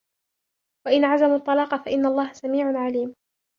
وإن 0.87 1.05
عزموا 1.05 1.35
الطلاق 1.35 1.75
فإن 1.85 2.05
الله 2.05 2.33
سميع 2.33 2.79
عليم 2.79 3.15